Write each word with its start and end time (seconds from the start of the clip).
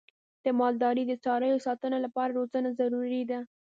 د 0.43 0.45
مالدارۍ 0.59 1.03
د 1.07 1.13
څارویو 1.23 1.57
د 1.61 1.65
ساتنې 1.67 1.99
لپاره 2.05 2.35
روزنه 2.39 2.69
ضروري 2.79 3.23
ده. 3.29 3.39